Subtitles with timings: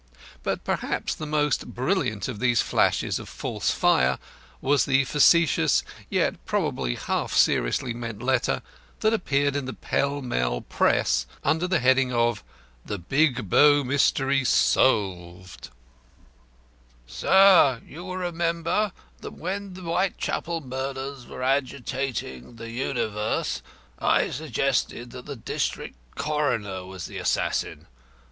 [0.41, 4.17] But perhaps the most brilliant of these flashes of false fire
[4.59, 8.63] was the facetious, yet probably half seriously meant letter
[9.01, 12.43] that appeared in the Pell Mell Press under the heading of
[12.83, 15.69] "THE BIG BOW MYSTERY SOLVED
[17.05, 23.61] "Sir, You will remember that when the Whitechapel murders were agitating the universe,
[23.99, 27.85] I suggested that the district coroner was the assassin.